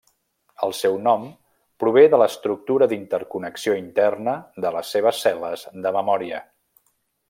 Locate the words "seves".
4.97-5.25